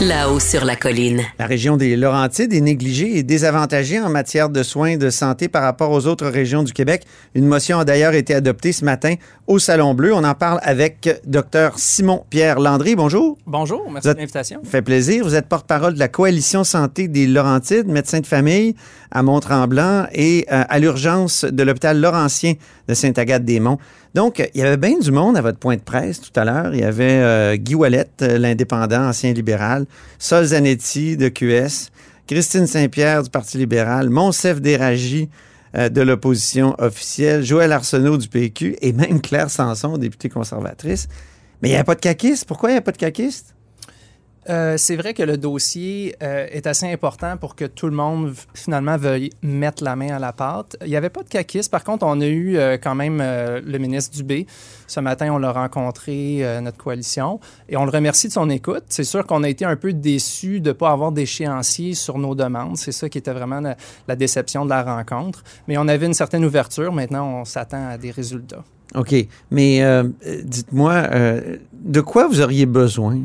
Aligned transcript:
Là-haut 0.00 0.40
sur 0.40 0.64
la 0.64 0.74
colline. 0.74 1.22
La 1.38 1.46
région 1.46 1.76
des 1.76 1.94
Laurentides 1.96 2.52
est 2.52 2.60
négligée 2.60 3.18
et 3.18 3.22
désavantagée 3.22 4.00
en 4.00 4.08
matière 4.08 4.48
de 4.48 4.62
soins 4.62 4.96
de 4.96 5.10
santé 5.10 5.48
par 5.48 5.62
rapport 5.62 5.90
aux 5.90 6.06
autres 6.06 6.26
régions 6.26 6.62
du 6.62 6.72
Québec. 6.72 7.04
Une 7.34 7.46
motion 7.46 7.78
a 7.78 7.84
d'ailleurs 7.84 8.14
été 8.14 8.34
adoptée 8.34 8.72
ce 8.72 8.84
matin 8.84 9.14
au 9.46 9.58
Salon 9.58 9.94
Bleu. 9.94 10.12
On 10.12 10.24
en 10.24 10.34
parle 10.34 10.58
avec 10.62 11.20
Dr 11.24 11.76
Simon-Pierre 11.76 12.58
Landry. 12.58 12.96
Bonjour. 12.96 13.38
Bonjour, 13.46 13.88
merci 13.90 14.08
de 14.08 14.14
l'invitation. 14.14 14.60
Fait 14.64 14.82
plaisir. 14.82 15.24
Vous 15.24 15.36
êtes 15.36 15.46
porte-parole 15.46 15.94
de 15.94 15.98
la 16.00 16.08
Coalition 16.08 16.64
Santé 16.64 17.06
des 17.06 17.26
Laurentides, 17.26 17.86
médecin 17.86 18.20
de 18.20 18.26
famille 18.26 18.74
à 19.12 19.22
Mont-Tremblant 19.22 20.06
et 20.12 20.46
euh, 20.50 20.64
à 20.68 20.78
l'urgence 20.78 21.44
de 21.44 21.62
l'hôpital 21.62 22.00
Laurentien 22.00 22.54
de 22.88 22.94
Sainte-Agathe-des-Monts. 22.94 23.78
Donc, 24.14 24.46
il 24.54 24.60
y 24.60 24.62
avait 24.62 24.76
bien 24.76 24.98
du 24.98 25.10
monde 25.10 25.36
à 25.36 25.40
votre 25.40 25.58
point 25.58 25.76
de 25.76 25.80
presse 25.80 26.20
tout 26.20 26.38
à 26.38 26.44
l'heure. 26.44 26.74
Il 26.74 26.80
y 26.80 26.84
avait 26.84 27.20
euh, 27.22 27.56
Guy 27.56 27.74
Wallet, 27.74 28.08
euh, 28.20 28.38
l'indépendant, 28.38 29.08
ancien 29.08 29.32
libéral, 29.32 29.86
Sol 30.18 30.44
Zanetti 30.44 31.16
de 31.16 31.28
QS, 31.28 31.90
Christine 32.26 32.66
Saint-Pierre 32.66 33.22
du 33.22 33.30
Parti 33.30 33.56
libéral, 33.56 34.10
Monsef 34.10 34.60
Déragi 34.60 35.30
euh, 35.76 35.88
de 35.88 36.02
l'opposition 36.02 36.74
officielle, 36.78 37.42
Joël 37.42 37.72
Arsenault 37.72 38.18
du 38.18 38.28
PQ 38.28 38.76
et 38.82 38.92
même 38.92 39.22
Claire 39.22 39.50
Sanson, 39.50 39.96
députée 39.96 40.28
conservatrice. 40.28 41.08
Mais 41.62 41.70
il 41.70 41.72
n'y 41.72 41.78
a 41.78 41.84
pas 41.84 41.94
de 41.94 42.00
caquiste. 42.00 42.44
Pourquoi 42.46 42.70
il 42.70 42.72
n'y 42.74 42.78
a 42.78 42.82
pas 42.82 42.92
de 42.92 42.98
caquiste? 42.98 43.54
Euh, 44.50 44.76
c'est 44.76 44.96
vrai 44.96 45.14
que 45.14 45.22
le 45.22 45.36
dossier 45.36 46.16
euh, 46.22 46.46
est 46.50 46.66
assez 46.66 46.90
important 46.90 47.36
pour 47.36 47.54
que 47.54 47.64
tout 47.64 47.86
le 47.86 47.94
monde 47.94 48.34
finalement 48.54 48.96
veuille 48.96 49.30
mettre 49.42 49.84
la 49.84 49.94
main 49.94 50.08
à 50.08 50.18
la 50.18 50.32
pâte. 50.32 50.76
Il 50.82 50.88
n'y 50.88 50.96
avait 50.96 51.10
pas 51.10 51.22
de 51.22 51.28
caquiste. 51.28 51.70
Par 51.70 51.84
contre, 51.84 52.04
on 52.04 52.20
a 52.20 52.26
eu 52.26 52.56
euh, 52.56 52.76
quand 52.76 52.94
même 52.94 53.18
le 53.18 53.78
ministre 53.78 54.16
Dubé. 54.16 54.46
Ce 54.86 55.00
matin, 55.00 55.32
on 55.32 55.38
l'a 55.38 55.52
rencontré, 55.52 56.44
notre 56.60 56.76
coalition, 56.76 57.40
et 57.68 57.76
on 57.76 57.84
le 57.84 57.90
remercie 57.90 58.28
de 58.28 58.32
son 58.32 58.50
écoute. 58.50 58.84
C'est 58.88 59.04
sûr 59.04 59.26
qu'on 59.26 59.42
a 59.42 59.48
été 59.48 59.64
un 59.64 59.76
peu 59.76 59.92
déçus 59.92 60.60
de 60.60 60.68
ne 60.68 60.72
pas 60.72 60.90
avoir 60.90 61.12
d'échéancier 61.12 61.94
sur 61.94 62.18
nos 62.18 62.34
demandes. 62.34 62.76
C'est 62.76 62.92
ça 62.92 63.08
qui 63.08 63.18
était 63.18 63.32
vraiment 63.32 63.60
la 64.08 64.16
déception 64.16 64.64
de 64.64 64.70
la 64.70 64.82
rencontre. 64.82 65.44
Mais 65.68 65.78
on 65.78 65.88
avait 65.88 66.06
une 66.06 66.14
certaine 66.14 66.44
ouverture. 66.44 66.92
Maintenant, 66.92 67.40
on 67.40 67.44
s'attend 67.44 67.88
à 67.88 67.96
des 67.96 68.10
résultats. 68.10 68.64
OK. 68.94 69.14
Mais 69.50 69.82
dites-moi, 70.44 71.04
de 71.72 72.00
quoi 72.00 72.26
vous 72.26 72.40
auriez 72.40 72.66
besoin? 72.66 73.20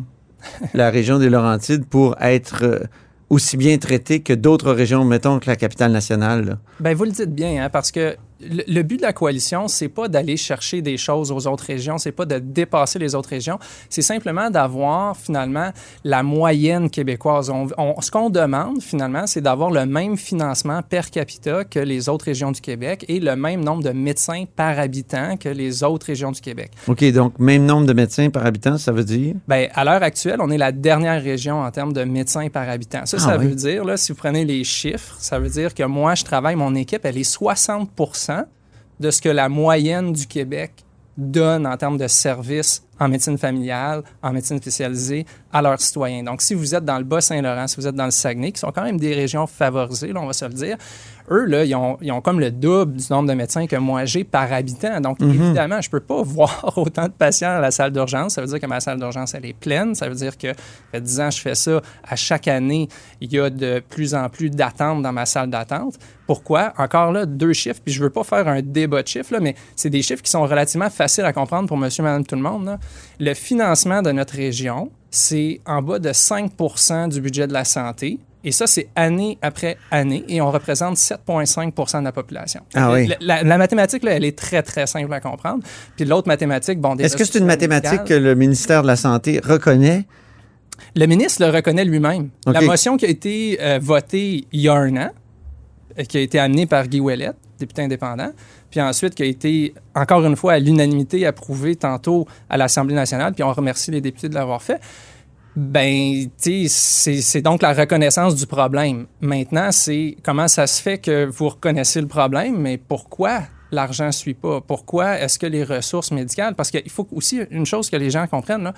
La 0.74 0.90
région 0.90 1.20
des 1.20 1.30
Laurentides 1.30 1.86
pour 1.86 2.16
être 2.22 2.64
euh, 2.64 2.80
aussi 3.30 3.58
bien 3.58 3.78
traitée 3.78 4.22
que 4.22 4.34
d'autres 4.34 4.72
régions, 4.72 5.04
mettons 5.06 5.40
que 5.40 5.48
la 5.48 5.56
capitale 5.56 5.92
nationale? 5.92 6.58
Bien, 6.80 6.94
vous 6.94 7.04
le 7.04 7.12
dites 7.12 7.34
bien, 7.34 7.66
hein, 7.66 7.70
parce 7.70 7.92
que 7.92 8.16
le, 8.40 8.82
but 8.84 8.98
de 8.98 9.02
la 9.02 9.14
coalition, 9.14 9.68
c'est 9.68 9.90
pas 9.90 10.08
d'aller 10.08 10.38
chercher 10.38 10.82
des 10.82 10.98
choses 10.98 11.32
aux 11.32 11.48
autres 11.48 11.66
régions, 11.66 11.98
c'est 11.98 12.12
pas 12.12 12.26
de 12.26 12.40
dépasser 12.40 13.00
les 13.00 13.16
autres 13.16 13.30
régions, 13.30 13.60
c'est 13.90 14.02
simplement 14.02 14.50
d'avoir 14.50 15.18
finalement 15.18 15.72
la 16.04 16.24
moyenne 16.24 16.90
québécoise. 16.90 17.52
ce 18.02 18.12
qu'on 18.12 18.30
demande 18.30 18.82
finalement, 18.82 19.28
c'est 19.28 19.42
d'avoir 19.42 19.72
le 19.72 19.86
même 19.86 20.18
financement 20.18 20.82
per 20.82 21.02
capita 21.12 21.64
que 21.64 21.80
les 21.80 22.10
autres 22.10 22.26
régions 22.26 22.52
du 22.52 22.62
Québec 22.62 23.06
et 23.08 23.20
le 23.20 23.36
même 23.36 23.64
nombre 23.64 23.84
de 23.84 23.92
médecins 23.92 24.46
par 24.56 24.80
habitant 24.80 25.38
que 25.38 25.50
les 25.50 25.84
autres 25.84 26.08
régions 26.08 26.32
du 26.32 26.42
Québec. 26.42 26.72
OK, 26.88 27.04
donc 27.12 27.40
même 27.40 27.66
nombre 27.66 27.88
de 27.88 27.94
médecins 27.94 28.30
par 28.30 28.46
habitant, 28.46 28.78
ça 28.78 28.92
veut 28.92 29.04
dire? 29.04 29.36
Bien, 29.48 29.68
à 29.74 29.84
l'heure 29.84 30.04
actuelle, 30.04 30.38
on 30.40 30.50
est 30.50 30.58
la 30.58 30.72
dernière 30.72 31.22
région 31.22 31.62
en 31.62 31.72
termes 31.72 31.94
de 31.94 32.04
médecins 32.04 32.50
par 32.50 32.70
habitant. 32.70 33.06
Ça, 33.06 33.20
ça 33.20 33.32
ah 33.32 33.38
veut 33.38 33.56
dire, 33.56 33.84
là, 33.84 33.98
si 33.98 34.12
vous 34.12 34.18
prenez 34.18 34.46
les 34.46 34.64
chiffres, 34.64 35.16
ça 35.20 35.40
veut 35.40 35.50
dire 35.50 35.74
que 35.74 35.84
moi, 35.84 36.16
je 36.16 36.24
travaille, 36.24 36.56
mon 36.56 36.76
équipe, 36.76 37.06
elle 37.06 37.18
est 37.18 37.24
60 37.24 37.90
de 39.00 39.12
ce 39.12 39.22
que 39.22 39.30
la 39.30 39.50
moyenne 39.50 40.14
du 40.14 40.26
Québec 40.28 40.72
donne 41.18 41.66
en 41.66 41.76
termes 41.78 41.98
de 41.98 42.08
services 42.08 42.84
en 43.00 43.08
médecine 43.08 43.38
familiale, 43.38 44.04
en 44.22 44.32
médecine 44.32 44.58
spécialisée 44.60 45.26
à 45.52 45.62
leurs 45.62 45.80
citoyens. 45.80 46.24
Donc, 46.24 46.42
si 46.42 46.54
vous 46.54 46.76
êtes 46.76 46.86
dans 46.86 46.98
le 46.98 47.04
Bas-Saint-Laurent, 47.04 47.68
si 47.68 47.76
vous 47.76 47.88
êtes 47.88 47.96
dans 47.96 48.06
le 48.06 48.12
Saguenay, 48.12 48.52
qui 48.52 48.60
sont 48.60 48.72
quand 48.72 48.84
même 48.84 49.00
des 49.00 49.14
régions 49.14 49.48
favorisées, 49.48 50.12
on 50.16 50.26
va 50.26 50.34
se 50.34 50.46
le 50.46 50.54
dire, 50.54 50.78
eux, 51.30 51.46
là, 51.46 51.64
ils 51.64 51.76
ont, 51.76 51.98
ils 52.02 52.12
ont, 52.12 52.22
comme 52.22 52.40
le 52.40 52.52
double 52.52 52.94
du 52.94 53.06
nombre 53.10 53.30
de 53.30 53.34
médecins 53.34 53.68
que 53.68 53.76
moi 53.76 54.06
j'ai 54.06 54.24
par 54.24 54.52
habitant. 54.52 55.00
Donc, 55.02 55.20
mhm. 55.20 55.30
évidemment, 55.30 55.82
je 55.82 55.88
ne 55.88 55.92
peux 55.92 56.00
pas 56.00 56.22
voir 56.24 56.74
autant 56.78 57.06
de 57.06 57.12
patients 57.12 57.52
à 57.52 57.60
la 57.60 57.72
salle 57.72 57.92
d'urgence. 57.92 58.36
Ça 58.36 58.42
veut 58.42 58.48
dire 58.48 58.60
que 58.60 58.66
ma 58.66 58.80
salle 58.80 59.00
d'urgence, 59.00 59.34
elle 59.34 59.46
est 59.46 59.58
pleine. 59.58 59.96
Ça 59.96 60.08
veut 60.08 60.16
dire 60.16 60.38
que, 60.38 60.48
ça 60.50 60.54
fait 60.92 61.02
10 61.02 61.20
ans 61.20 61.30
je 61.30 61.42
fais 61.42 61.56
ça. 61.56 61.82
À 62.08 62.16
chaque 62.16 62.48
année, 62.48 62.88
il 63.22 63.32
y 63.32 63.40
a 63.40 63.50
de 63.50 63.82
plus 63.88 64.16
en 64.16 64.30
plus 64.30 64.50
d'attentes 64.50 65.02
dans 65.02 65.12
ma 65.12 65.26
salle 65.26 65.50
d'attente. 65.50 65.96
Pourquoi? 66.26 66.74
Encore 66.78 67.12
là, 67.12 67.26
deux 67.26 67.54
chiffres, 67.54 67.80
puis 67.84 67.94
je 67.94 68.00
ne 68.00 68.06
veux 68.06 68.10
pas 68.10 68.24
faire 68.24 68.48
un 68.48 68.62
débat 68.62 69.02
de 69.02 69.08
chiffres, 69.08 69.34
là, 69.34 69.40
mais 69.40 69.56
c'est 69.76 69.90
des 69.90 70.02
chiffres 70.02 70.22
qui 70.22 70.32
sont 70.32 70.44
relativement 70.44 70.90
faciles 70.90 71.24
à 71.24 71.32
comprendre 71.32 71.68
pour 71.68 71.78
monsieur, 71.78 72.04
madame, 72.04 72.26
tout 72.26 72.36
le 72.36 72.42
monde. 72.42 72.78
Le 73.20 73.34
financement 73.34 74.02
de 74.02 74.12
notre 74.12 74.36
région, 74.36 74.92
c'est 75.10 75.62
en 75.66 75.82
bas 75.82 76.00
de 76.00 76.10
5% 76.10 77.10
du 77.10 77.22
budget 77.22 77.48
de 77.48 77.54
la 77.54 77.64
santé. 77.64 78.20
Et 78.48 78.54
ça, 78.54 78.66
c'est 78.66 78.88
année 78.96 79.38
après 79.42 79.76
année, 79.92 80.24
et 80.30 80.40
on 80.40 80.50
représente 80.50 80.96
7,5% 80.96 82.00
de 82.00 82.06
la 82.06 82.14
population. 82.14 82.62
Ah 82.76 82.94
oui. 82.94 83.12
La, 83.20 83.44
mathématique, 83.58 84.04
là, 84.04 84.14
elle 84.14 84.24
est 84.24 84.38
très, 84.38 84.64
très 84.64 84.88
simple 84.88 85.12
à 85.12 85.20
comprendre. 85.20 85.66
Puis 85.98 86.06
l'autre 86.06 86.30
mathématique, 86.30 86.80
bon... 86.80 86.96
Est-ce 86.96 87.18
que 87.18 87.26
c'est 87.26 87.40
une 87.40 87.46
mathématique 87.46 88.06
que 88.06 88.14
le 88.14 88.36
ministère 88.36 88.84
de 88.84 88.88
la 88.88 88.96
Santé 88.96 89.42
reconnaît? 89.44 90.06
Le 90.96 91.08
ministre 91.08 91.46
le 91.46 91.52
reconnaît 91.52 91.84
lui-même. 91.84 92.30
La 92.46 92.62
motion 92.62 92.96
qui 92.96 93.04
a 93.04 93.10
été 93.10 93.58
euh, 93.60 93.80
votée 93.82 94.48
il 94.54 94.62
y 94.62 94.70
a 94.70 94.76
un 94.76 94.96
an, 94.96 95.10
euh, 96.00 96.04
qui 96.04 96.18
a 96.18 96.22
été 96.22 96.40
amenée 96.40 96.68
par 96.68 96.88
Guy 96.88 97.02
Ouellet, 97.02 97.32
député 97.60 97.82
indépendant, 97.82 98.32
puis 98.70 98.80
ensuite 98.80 99.14
qui 99.14 99.24
a 99.24 99.26
été, 99.26 99.74
encore 99.94 100.26
une 100.26 100.38
fois, 100.38 100.54
à 100.54 100.60
l'unanimité 100.60 101.26
approuvée 101.26 101.76
tantôt 101.76 102.26
à 102.50 102.56
l'Assemblée 102.56 102.96
nationale, 102.96 103.34
puis 103.34 103.44
on 103.44 103.52
remercie 103.52 103.92
les 103.92 104.00
députés 104.00 104.30
de 104.30 104.36
l'avoir 104.36 104.62
fait 104.62 104.80
ben, 105.58 106.30
c'est 106.38 107.42
donc 107.42 107.64
la 107.64 107.74
reconnaissance 107.74 108.36
du 108.36 108.46
problème. 108.46 109.08
Maintenant, 109.22 109.72
c'est 109.72 110.16
comment 110.22 110.48
ça 110.48 110.68
se 110.68 110.80
fait 110.80 111.00
que 111.00 111.26
vous 111.26 111.50
reconnaissez 111.50 112.00
le 112.00 112.06
problème, 112.06 112.58
mais 112.60 112.78
pourquoi 112.78 113.40
l'argent 113.72 114.06
ne 114.06 114.12
suit 114.12 114.36
pas? 114.36 114.62
Pourquoi 114.62 115.18
est-ce 115.18 115.40
que 115.40 115.48
les 115.48 115.64
ressources 115.64 116.12
médicales... 116.12 116.54
Parce 116.54 116.70
qu'il 116.70 116.92
faut 116.92 117.08
aussi 117.12 117.42
une 117.50 117.66
chose 117.66 117.90
que 117.90 117.96
les 117.96 118.12
gens 118.12 118.28
comprennent, 118.28 118.72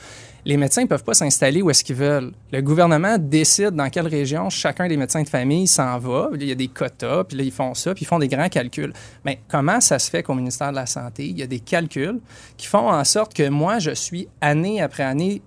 les 0.46 0.56
médecins 0.56 0.84
ne 0.84 0.88
peuvent 0.88 1.04
pas 1.04 1.14
s'installer 1.14 1.62
où 1.62 1.70
est-ce 1.70 1.84
qu'ils 1.84 1.98
veulent. 1.98 2.32
Le 2.54 2.62
gouvernement 2.62 3.18
décide 3.20 3.72
dans 3.72 3.90
quelle 3.90 4.08
région 4.08 4.50
chacun 4.50 4.88
des 4.88 4.96
médecins 4.96 5.24
de 5.24 5.30
famille 5.30 5.68
s'en 5.68 6.00
va. 6.00 6.30
Il 6.34 6.46
y 6.46 6.52
a 6.54 6.56
des 6.56 6.70
quotas, 6.70 7.26
puis 7.26 7.38
là, 7.38 7.44
ils 7.44 7.52
font 7.52 7.74
ça, 7.74 7.94
puis 7.94 8.04
ils 8.04 8.08
font 8.08 8.20
des 8.20 8.30
grands 8.30 8.48
calculs. 8.48 8.94
Mais 9.26 9.42
comment 9.50 9.82
ça 9.82 10.00
se 10.00 10.10
fait 10.10 10.24
qu'au 10.24 10.34
ministère 10.34 10.70
de 10.72 10.78
la 10.78 10.86
Santé, 10.86 11.26
il 11.26 11.38
y 11.38 11.44
a 11.44 11.48
des 11.48 11.60
calculs 11.60 12.22
qui 12.56 12.68
font 12.68 12.90
en 12.90 13.04
sorte 13.04 13.34
que 13.34 13.50
moi, 13.50 13.80
je 13.80 13.92
suis 13.92 14.30
année 14.40 14.82
après 14.82 15.04
année 15.04 15.42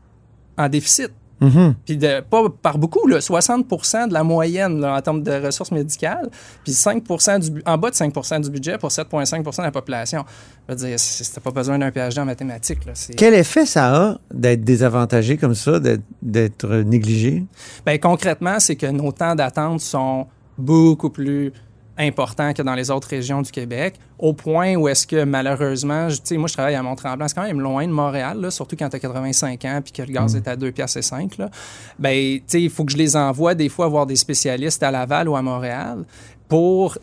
en 0.59 0.69
déficit? 0.69 1.11
Mhm. 1.43 1.75
Puis 1.85 1.99
pas 2.31 2.43
par 2.63 2.79
beaucoup, 2.79 3.07
là, 3.09 3.21
60 3.21 3.67
de 4.09 4.13
la 4.13 4.23
moyenne 4.23 4.85
en 4.85 5.01
termes 5.01 5.23
de 5.23 5.33
ressources 5.45 5.73
médicales, 5.73 6.31
puis 6.65 6.73
5 6.73 7.03
du, 7.41 7.63
en 7.67 7.77
bas 7.77 7.91
de 7.91 7.95
5 7.97 8.43
du 8.43 8.51
budget 8.51 8.79
pour 8.79 8.91
7,5 8.91 9.43
de 9.43 9.63
la 9.63 9.71
population. 9.73 10.25
Je 10.69 10.75
veux 10.75 10.79
dire, 10.89 10.99
c'était 10.99 11.41
pas 11.41 11.51
besoin 11.51 11.79
d'un 11.79 11.91
PhD 11.91 12.19
en 12.21 12.25
mathématiques. 12.25 12.81
Quel 13.17 13.35
effet 13.35 13.67
ça 13.67 13.95
a 13.95 14.19
d'être 14.33 14.63
désavantagé 14.63 15.37
comme 15.37 15.55
ça, 15.55 15.81
d'être 16.23 16.69
négligé? 16.69 17.45
Bien, 17.85 17.99
concrètement, 17.99 18.61
c'est 18.61 18.77
que 18.77 18.87
nos 18.87 19.11
temps 19.11 19.35
d'attente 19.35 19.81
sont 19.81 20.27
beaucoup 20.57 21.11
plus 21.11 21.53
important 21.99 22.53
que 22.53 22.63
dans 22.63 22.75
les 22.75 22.91
autres 22.91 23.09
régions 23.09 23.43
du 23.43 23.51
Québec, 23.51 23.95
au 24.19 24.33
point 24.33 24.75
où 24.77 24.89
est-ce 24.89 25.07
que 25.07 25.25
malheureusement, 25.25 26.09
tu 26.09 26.17
sais, 26.25 26.37
moi 26.37 26.49
je 26.49 26.55
travaille 26.55 26.75
à 26.75 26.83
Mont-Tremblant, 26.83 27.29
c'est 27.29 27.35
quand 27.35 27.43
même 27.43 27.61
loin 27.61 27.87
de 27.87 27.93
Montréal, 27.93 28.41
là, 28.41 28.51
surtout 28.51 28.77
quand 28.77 28.89
tu 28.89 28.97
as 28.97 29.01
85 29.01 29.65
ans 29.65 29.81
puis 29.83 29.93
que 29.93 30.03
le 30.03 30.13
gaz 30.13 30.35
mm. 30.35 30.39
est 30.39 30.49
à 30.49 30.57
2 30.57 30.73
piastres 30.73 30.99
et 30.99 31.03
5 31.03 31.39
là. 31.39 31.51
Ben, 31.99 32.39
tu 32.39 32.45
sais, 32.47 32.63
il 32.63 32.71
faut 32.71 32.85
que 32.85 32.93
je 32.93 32.97
les 32.97 33.17
envoie 33.17 33.55
des 33.55 33.69
fois 33.69 33.89
voir 33.89 34.07
des 34.07 34.17
spécialistes 34.17 34.83
à 34.83 34.91
Laval 34.91 35.29
ou 35.29 35.37
à 35.37 35.43
Montréal 35.43 36.05
pour 36.49 36.99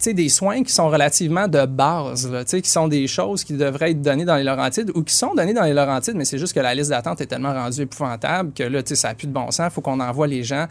des 0.00 0.28
soins 0.28 0.62
qui 0.62 0.72
sont 0.72 0.88
relativement 0.88 1.48
de 1.48 1.66
base, 1.66 2.30
là, 2.30 2.44
qui 2.44 2.62
sont 2.62 2.86
des 2.86 3.08
choses 3.08 3.42
qui 3.42 3.54
devraient 3.54 3.90
être 3.90 4.00
données 4.00 4.24
dans 4.24 4.36
les 4.36 4.44
Laurentides 4.44 4.92
ou 4.94 5.02
qui 5.02 5.12
sont 5.12 5.34
données 5.34 5.54
dans 5.54 5.64
les 5.64 5.72
Laurentides, 5.72 6.14
mais 6.14 6.24
c'est 6.24 6.38
juste 6.38 6.52
que 6.52 6.60
la 6.60 6.72
liste 6.72 6.90
d'attente 6.90 7.20
est 7.20 7.26
tellement 7.26 7.52
rendue 7.52 7.80
épouvantable 7.80 8.52
que 8.52 8.62
là, 8.62 8.80
ça 8.84 9.08
n'a 9.08 9.14
plus 9.14 9.26
de 9.26 9.32
bon 9.32 9.50
sens. 9.50 9.72
Il 9.72 9.74
faut 9.74 9.80
qu'on 9.80 9.98
envoie 9.98 10.28
les 10.28 10.44
gens 10.44 10.66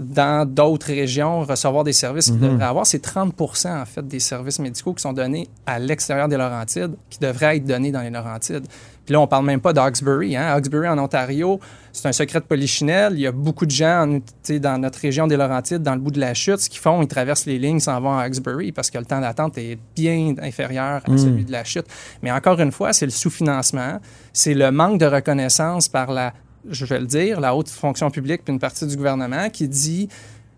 dans 0.00 0.44
d'autres 0.48 0.88
régions 0.88 1.42
recevoir 1.44 1.84
des 1.84 1.92
services 1.92 2.26
qu'ils 2.26 2.34
Mhm. 2.40 2.50
devraient 2.52 2.64
avoir. 2.64 2.86
C'est 2.86 2.98
30 3.00 3.32
en 3.66 3.84
fait 3.84 4.06
des 4.06 4.18
services 4.20 4.58
médicaux 4.58 4.92
qui 4.92 5.02
sont 5.02 5.12
donnés 5.12 5.48
à 5.66 5.78
l'extérieur 5.78 6.26
des 6.28 6.36
Laurentides 6.36 6.96
qui 7.10 7.18
devraient 7.20 7.56
être 7.58 7.64
donnés 7.64 7.92
dans 7.92 8.02
les 8.02 8.10
Laurentides. 8.10 8.66
Puis 9.04 9.12
là, 9.12 9.20
on 9.20 9.26
parle 9.26 9.44
même 9.44 9.60
pas 9.60 9.74
d'Hawkesbury. 9.74 10.34
Hein? 10.34 10.46
Hawkesbury 10.54 10.88
en 10.88 10.98
Ontario, 10.98 11.60
c'est 11.92 12.08
un 12.08 12.12
secret 12.12 12.40
de 12.40 12.46
polichinelle. 12.46 13.12
Il 13.12 13.20
y 13.20 13.26
a 13.26 13.32
beaucoup 13.32 13.66
de 13.66 13.70
gens 13.70 14.18
dans 14.48 14.78
notre 14.80 14.98
région 14.98 15.26
des 15.26 15.36
Laurentides, 15.36 15.82
dans 15.82 15.94
le 15.94 16.00
bout 16.00 16.10
de 16.10 16.18
la 16.20 16.32
chute, 16.32 16.56
ce 16.56 16.70
qu'ils 16.70 16.80
font, 16.80 17.02
ils 17.02 17.06
traversent 17.06 17.44
les 17.44 17.58
lignes, 17.58 17.80
s'en 17.80 18.00
vont 18.00 18.16
à 18.16 18.22
Hawkesbury 18.24 18.72
parce 18.72 18.90
que 18.90 18.96
le 18.98 19.04
temps 19.04 19.20
d'attente 19.20 19.58
est 19.58 19.78
bien 19.94 20.34
inférieur 20.40 21.02
à 21.06 21.18
celui 21.18 21.44
de 21.44 21.52
la 21.52 21.64
chute. 21.64 21.84
Mais 22.22 22.32
encore 22.32 22.58
une 22.60 22.72
fois, 22.72 22.94
c'est 22.94 23.04
le 23.04 23.12
sous-financement, 23.12 24.00
c'est 24.32 24.54
le 24.54 24.70
manque 24.70 24.98
de 24.98 25.06
reconnaissance 25.06 25.86
par 25.88 26.10
la, 26.10 26.32
je 26.70 26.84
vais 26.84 27.00
le 27.00 27.06
dire, 27.06 27.40
la 27.40 27.54
haute 27.54 27.68
fonction 27.68 28.10
publique 28.10 28.42
puis 28.44 28.52
une 28.52 28.58
partie 28.60 28.86
du 28.86 28.96
gouvernement 28.96 29.48
qui 29.50 29.68
dit, 29.68 30.08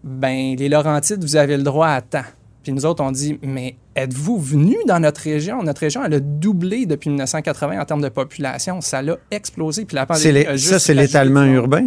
ben 0.04 0.56
les 0.56 0.68
Laurentides, 0.68 1.22
vous 1.22 1.36
avez 1.36 1.56
le 1.56 1.62
droit 1.62 1.88
à 1.88 2.00
temps. 2.00 2.24
Puis 2.62 2.72
nous 2.72 2.84
autres, 2.84 3.02
on 3.02 3.12
dit, 3.12 3.38
mais 3.42 3.76
êtes-vous 3.94 4.38
venus 4.38 4.78
dans 4.88 4.98
notre 4.98 5.20
région? 5.20 5.62
Notre 5.62 5.80
région, 5.82 6.04
elle 6.04 6.14
a 6.14 6.20
doublé 6.20 6.84
depuis 6.86 7.10
1980 7.10 7.80
en 7.80 7.84
termes 7.84 8.02
de 8.02 8.08
population. 8.08 8.80
Ça 8.80 9.02
l'a 9.02 9.16
explosé. 9.30 9.84
Puis 9.84 9.94
la 9.94 10.04
pandémie 10.06 10.32
les- 10.34 10.46
a 10.46 10.56
juste 10.56 10.70
ça, 10.70 10.78
c'est 10.80 10.94
l'étalement 10.94 11.44
urbain? 11.44 11.86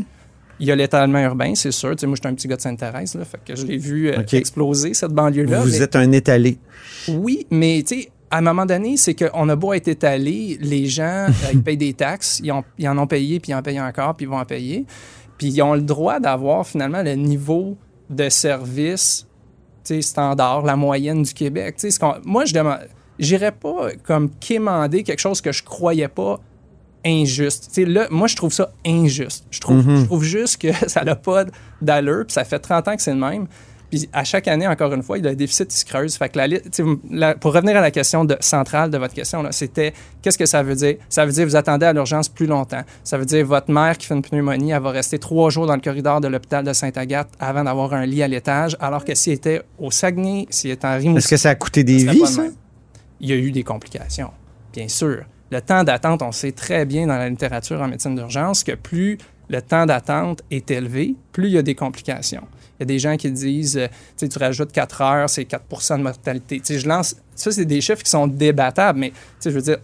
Il 0.61 0.67
y 0.67 0.71
a 0.71 0.75
l'étalement 0.75 1.19
urbain, 1.19 1.53
c'est 1.55 1.71
sûr. 1.71 1.91
Tu 1.91 2.01
sais, 2.01 2.07
moi, 2.07 2.15
je 2.15 2.21
suis 2.21 2.29
un 2.29 2.33
petit 2.35 2.47
gars 2.47 2.55
de 2.57 2.61
Sainte-Thérèse, 2.61 3.15
là, 3.15 3.25
fait 3.25 3.39
que 3.45 3.55
je 3.55 3.65
l'ai 3.65 3.77
vu 3.77 4.09
euh, 4.09 4.21
exploser, 4.33 4.93
cette 4.93 5.11
banlieue-là. 5.11 5.61
Vous 5.61 5.69
mais- 5.71 5.81
êtes 5.81 5.95
un 5.95 6.11
étalé. 6.11 6.57
oui, 7.09 7.45
mais 7.51 7.83
tu 7.85 8.01
sais, 8.01 8.09
à 8.31 8.37
un 8.37 8.41
moment 8.41 8.65
donné, 8.65 8.95
c'est 8.97 9.15
qu'on 9.15 9.49
a 9.49 9.55
beau 9.55 9.73
être 9.73 9.87
étalé, 9.87 10.57
les 10.61 10.85
gens, 10.85 11.27
euh, 11.29 11.49
ils 11.53 11.63
payent 11.63 11.77
des 11.77 11.93
taxes, 11.93 12.39
ils, 12.43 12.51
ont- 12.51 12.63
ils 12.77 12.87
en 12.87 12.97
ont 12.97 13.07
payé, 13.07 13.39
puis 13.39 13.51
ils 13.51 13.55
en 13.55 13.61
payent 13.61 13.81
encore, 13.81 14.15
puis 14.15 14.25
ils 14.25 14.29
vont 14.29 14.37
en 14.39 14.45
payer. 14.45 14.85
Puis 15.37 15.47
ils 15.47 15.61
ont 15.61 15.73
le 15.73 15.81
droit 15.81 16.19
d'avoir 16.19 16.65
finalement 16.67 17.01
le 17.01 17.13
niveau 17.13 17.77
de 18.09 18.29
service 18.29 19.25
standard, 20.01 20.61
la 20.63 20.75
moyenne 20.75 21.23
du 21.23 21.33
Québec. 21.33 21.75
Ce 21.77 21.87
moi, 22.25 22.45
je 22.45 22.53
demande, 22.53 22.79
j'irais 23.17 23.51
pas 23.51 23.89
comme 24.03 24.29
quémander 24.39 25.01
quelque 25.03 25.19
chose 25.19 25.41
que 25.41 25.51
je 25.51 25.63
croyais 25.63 26.07
pas 26.07 26.39
injuste. 27.05 27.75
Là, 27.77 28.07
moi, 28.11 28.27
je 28.27 28.35
trouve 28.35 28.53
ça 28.53 28.71
injuste. 28.85 29.45
Je 29.49 29.59
trouve, 29.59 29.81
je 30.01 30.05
trouve 30.05 30.23
juste 30.23 30.61
que 30.61 30.67
ça 30.87 31.03
n'a 31.03 31.15
pas 31.15 31.45
d'allure, 31.81 32.25
puis 32.27 32.33
ça 32.33 32.43
fait 32.43 32.59
30 32.59 32.87
ans 32.87 32.95
que 32.95 33.01
c'est 33.01 33.13
le 33.13 33.19
même. 33.19 33.47
Puis 33.89 34.07
à 34.13 34.23
chaque 34.23 34.47
année, 34.47 34.67
encore 34.67 34.93
une 34.93 35.01
fois, 35.03 35.17
il 35.17 35.25
y 35.25 35.27
a 35.27 35.31
un 35.31 35.35
déficit 35.35 35.67
qui 35.69 35.77
se 35.77 35.85
creuse. 35.85 36.15
Fait 36.15 36.29
que 36.29 36.39
la, 37.09 37.35
pour 37.35 37.53
revenir 37.53 37.75
à 37.77 37.81
la 37.81 37.91
question 37.91 38.23
de- 38.25 38.37
centrale 38.39 38.91
de 38.91 38.97
votre 38.97 39.13
question, 39.13 39.43
c'était 39.51 39.93
qu'est-ce 40.21 40.37
que 40.37 40.45
ça 40.45 40.61
veut 40.61 40.75
dire? 40.75 40.97
Ça 41.09 41.25
veut 41.25 41.31
dire 41.31 41.45
vous 41.47 41.55
attendez 41.55 41.85
à 41.87 41.93
l'urgence 41.93 42.29
plus 42.29 42.45
longtemps. 42.45 42.83
Ça 43.03 43.17
veut 43.17 43.25
dire 43.25 43.45
votre 43.45 43.71
mère 43.71 43.97
qui 43.97 44.05
fait 44.05 44.13
une 44.13 44.21
pneumonie, 44.21 44.71
elle 44.71 44.81
va 44.81 44.91
rester 44.91 45.17
trois 45.17 45.49
jours 45.49 45.65
dans 45.65 45.75
le 45.75 45.81
corridor 45.81 46.21
de 46.21 46.27
l'hôpital 46.27 46.63
de 46.63 46.71
Sainte-Agathe 46.73 47.29
avant 47.39 47.63
d'avoir 47.63 47.93
un 47.93 48.05
lit 48.05 48.21
à 48.21 48.27
l'étage, 48.27 48.77
alors 48.79 49.03
que 49.03 49.15
s'il 49.15 49.33
était 49.33 49.61
au 49.79 49.89
Saguenay, 49.91 50.45
s'il 50.49 50.71
était 50.71 50.85
en 50.87 50.97
Rimouski, 50.97 51.17
Est-ce 51.17 51.27
que 51.27 51.37
ça 51.37 51.49
a 51.49 51.55
coûté 51.55 51.83
des 51.83 52.05
vies, 52.05 52.25
ça? 52.27 52.43
Il 53.19 53.29
y 53.29 53.33
a 53.33 53.35
eu 53.35 53.51
des 53.51 53.63
complications, 53.63 54.31
bien 54.73 54.87
sûr. 54.87 55.23
Le 55.51 55.61
temps 55.61 55.83
d'attente, 55.83 56.21
on 56.21 56.31
sait 56.31 56.51
très 56.51 56.85
bien 56.85 57.07
dans 57.07 57.17
la 57.17 57.27
littérature 57.27 57.81
en 57.81 57.87
médecine 57.87 58.15
d'urgence 58.15 58.63
que 58.63 58.73
plus 58.73 59.17
le 59.49 59.61
temps 59.61 59.85
d'attente 59.85 60.41
est 60.51 60.69
élevé, 60.71 61.15
plus 61.31 61.47
il 61.47 61.53
y 61.53 61.57
a 61.57 61.61
des 61.61 61.75
complications. 61.75 62.43
Il 62.77 62.81
y 62.81 62.83
a 62.83 62.85
des 62.85 62.99
gens 62.99 63.17
qui 63.17 63.31
disent, 63.31 63.77
euh, 63.77 63.87
tu 63.87 64.25
sais, 64.25 64.29
tu 64.29 64.39
rajoutes 64.39 64.71
4 64.71 65.01
heures, 65.01 65.29
c'est 65.29 65.43
4% 65.43 65.97
de 65.97 66.03
mortalité. 66.03 66.59
Tu 66.59 66.65
sais, 66.65 66.79
je 66.79 66.87
lance, 66.87 67.15
ça, 67.35 67.51
c'est 67.51 67.65
des 67.65 67.81
chiffres 67.81 68.03
qui 68.03 68.09
sont 68.09 68.27
débattables, 68.27 68.99
mais 68.99 69.09
tu 69.09 69.15
sais, 69.39 69.49
je 69.49 69.55
veux 69.55 69.61
dire, 69.61 69.77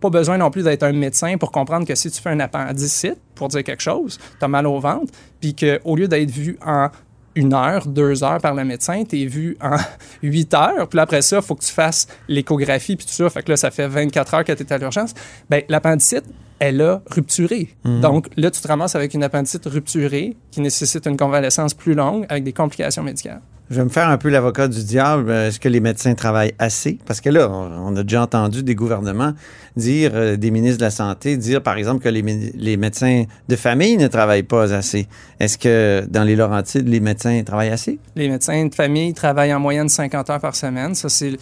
pas 0.00 0.10
besoin 0.10 0.36
non 0.36 0.50
plus 0.50 0.62
d'être 0.62 0.82
un 0.82 0.92
médecin 0.92 1.38
pour 1.38 1.50
comprendre 1.50 1.86
que 1.86 1.94
si 1.94 2.10
tu 2.10 2.20
fais 2.20 2.30
un 2.30 2.40
appendicite, 2.40 3.16
pour 3.34 3.48
dire 3.48 3.64
quelque 3.64 3.82
chose, 3.82 4.18
tu 4.38 4.44
as 4.44 4.48
mal 4.48 4.66
au 4.66 4.78
ventre, 4.78 5.12
puis 5.40 5.54
qu'au 5.54 5.96
lieu 5.96 6.08
d'être 6.08 6.30
vu 6.30 6.58
en 6.64 6.88
une 7.34 7.54
heure, 7.54 7.86
deux 7.86 8.22
heures 8.22 8.40
par 8.40 8.54
le 8.54 8.64
médecin, 8.64 9.04
tu 9.08 9.22
es 9.22 9.26
vu 9.26 9.56
en 9.60 9.76
huit 10.22 10.52
heures, 10.54 10.88
puis 10.88 10.98
après 10.98 11.22
ça, 11.22 11.36
il 11.36 11.42
faut 11.42 11.54
que 11.54 11.64
tu 11.64 11.72
fasses 11.72 12.06
l'échographie, 12.28 12.96
puis 12.96 13.06
tout 13.06 13.12
ça, 13.12 13.30
fait 13.30 13.42
que 13.42 13.52
là, 13.52 13.56
ça 13.56 13.70
fait 13.70 13.88
24 13.88 14.34
heures 14.34 14.44
que 14.44 14.52
tu 14.52 14.62
es 14.62 14.72
à 14.72 14.78
l'urgence. 14.78 15.14
Bien, 15.48 15.62
l'appendicite, 15.68 16.24
elle 16.58 16.80
a 16.80 17.02
rupturé. 17.10 17.68
Donc 17.84 18.28
là, 18.36 18.50
tu 18.50 18.60
te 18.60 18.68
ramasses 18.68 18.94
avec 18.94 19.14
une 19.14 19.22
appendicite 19.22 19.66
rupturée 19.66 20.36
qui 20.50 20.60
nécessite 20.60 21.06
une 21.06 21.16
convalescence 21.16 21.74
plus 21.74 21.94
longue 21.94 22.26
avec 22.28 22.44
des 22.44 22.52
complications 22.52 23.02
médicales. 23.02 23.40
Je 23.70 23.76
vais 23.76 23.84
me 23.84 23.88
faire 23.88 24.10
un 24.10 24.18
peu 24.18 24.28
l'avocat 24.28 24.68
du 24.68 24.84
diable. 24.84 25.30
Euh, 25.30 25.48
Est-ce 25.48 25.58
que 25.58 25.70
les 25.70 25.80
médecins 25.80 26.14
travaillent 26.14 26.54
assez? 26.58 26.98
Parce 27.06 27.22
que 27.22 27.30
là, 27.30 27.48
on 27.50 27.96
a 27.96 28.02
déjà 28.02 28.22
entendu 28.22 28.62
des 28.62 28.74
gouvernements 28.74 29.32
dire, 29.74 30.10
euh, 30.14 30.36
des 30.36 30.50
ministres 30.50 30.78
de 30.78 30.84
la 30.84 30.90
Santé, 30.90 31.38
dire 31.38 31.62
par 31.62 31.78
exemple 31.78 32.02
que 32.02 32.10
les, 32.10 32.22
les 32.54 32.76
médecins 32.76 33.24
de 33.48 33.56
famille 33.56 33.96
ne 33.96 34.06
travaillent 34.06 34.42
pas 34.42 34.74
assez. 34.74 35.08
Est-ce 35.40 35.56
que 35.56 36.04
dans 36.10 36.24
les 36.24 36.36
Laurentides, 36.36 36.86
les 36.86 37.00
médecins 37.00 37.42
travaillent 37.42 37.70
assez? 37.70 37.98
Les 38.16 38.28
médecins 38.28 38.66
de 38.66 38.74
famille 38.74 39.14
travaillent 39.14 39.54
en 39.54 39.60
moyenne 39.60 39.88
50 39.88 40.28
heures 40.28 40.40
par 40.40 40.54
semaine. 40.54 40.94
Ça, 40.94 41.08
c'est 41.08 41.32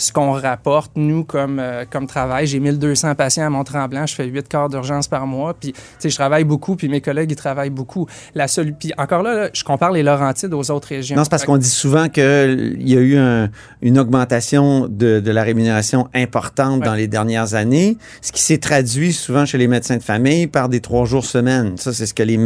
ce 0.00 0.12
qu'on 0.12 0.32
rapporte, 0.32 0.92
nous, 0.96 1.24
comme, 1.24 1.58
euh, 1.58 1.84
comme 1.88 2.06
travail. 2.06 2.46
J'ai 2.46 2.58
1200 2.58 3.14
patients 3.14 3.44
à 3.46 3.50
Mont-Tremblant. 3.50 4.06
Je 4.06 4.14
fais 4.14 4.24
8 4.26 4.48
quarts 4.48 4.68
d'urgence 4.70 5.08
par 5.08 5.26
mois. 5.26 5.52
Puis, 5.54 5.72
tu 5.72 5.80
sais, 5.98 6.08
je 6.10 6.14
travaille 6.14 6.44
beaucoup, 6.44 6.74
puis 6.74 6.88
mes 6.88 7.00
collègues, 7.02 7.30
ils 7.30 7.36
travaillent 7.36 7.68
beaucoup. 7.70 8.06
La 8.34 8.48
seule... 8.48 8.72
Puis, 8.72 8.92
encore 8.96 9.22
là, 9.22 9.34
là, 9.34 9.50
je 9.52 9.62
compare 9.62 9.92
les 9.92 10.02
Laurentides 10.02 10.54
aux 10.54 10.70
autres 10.70 10.88
régions. 10.88 11.16
Non, 11.16 11.24
c'est 11.24 11.30
parce 11.30 11.44
qu'on 11.44 11.58
dit 11.58 11.68
souvent 11.68 12.08
qu'il 12.08 12.76
y 12.80 12.96
a 12.96 13.00
eu 13.00 13.16
un- 13.18 13.50
une 13.82 13.98
augmentation 13.98 14.86
de, 14.88 15.20
de 15.20 15.30
la 15.30 15.42
rémunération 15.42 16.08
importante 16.14 16.80
Ouais. 16.80 16.86
dans 16.86 16.94
les 16.94 17.06
dernières 17.08 17.54
années, 17.54 17.96
ce 18.22 18.32
qui 18.32 18.40
s'est 18.42 18.58
traduit 18.58 19.12
souvent 19.12 19.44
chez 19.44 19.58
les 19.58 19.68
médecins 19.68 19.96
de 19.96 20.02
famille 20.02 20.46
par 20.46 20.68
des 20.68 20.80
trois 20.80 21.04
jours 21.04 21.24
semaine. 21.24 21.76
Ça, 21.76 21.92
c'est 21.92 22.06
ce 22.06 22.14
que 22.14 22.22
les, 22.22 22.38